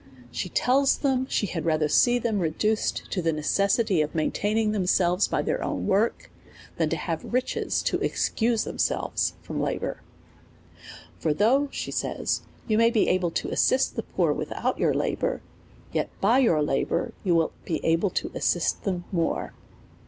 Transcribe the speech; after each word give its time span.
She 0.31 0.49
tells 0.49 0.97
them, 0.97 1.27
she 1.29 1.45
had 1.45 1.63
rather 1.63 1.87
see 1.87 2.17
them 2.17 2.39
reduced 2.39 3.05
to 3.11 3.21
tlie 3.21 3.35
necessity 3.35 4.01
of 4.01 4.15
maintaining 4.15 4.71
themselves 4.71 5.27
by 5.27 5.43
their 5.43 5.63
own 5.63 5.85
work, 5.85 6.31
than 6.77 6.89
to 6.89 6.95
have 6.97 7.23
riches 7.23 7.83
to 7.83 7.99
excuse 7.99 8.63
themselves 8.63 9.35
from 9.43 9.61
labour. 9.61 10.01
For 11.19 11.35
though, 11.35 11.69
says 11.71 12.41
she, 12.43 12.71
you 12.73 12.77
may 12.79 12.89
be 12.89 13.09
able 13.09 13.29
to 13.29 13.49
assist 13.51 13.95
the 13.95 14.01
poor 14.01 14.33
without 14.33 14.79
your 14.79 14.95
labour, 14.95 15.43
yet 15.91 16.09
by 16.19 16.39
your 16.39 16.63
la 16.63 16.83
bour 16.83 17.13
you 17.23 17.35
will 17.35 17.51
be 17.65 17.79
able 17.85 18.09
to 18.09 18.31
assist 18.33 18.81
them 18.85 19.03
more. 19.11 19.53